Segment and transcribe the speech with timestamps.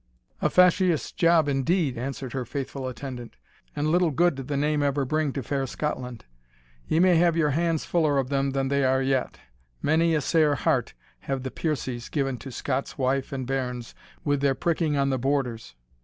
[0.41, 3.35] "A fasheous job indeed," answered her faithful attendant,
[3.75, 6.25] "and little good did the name ever bring to fair Scotland.
[6.87, 9.37] Ye may have your hands fuller of them than they are yet.
[9.79, 10.95] Mony a sair heart
[11.29, 13.93] have the Piercies given to Scots wife and bairns
[14.25, 15.75] with their pricking on the Borders.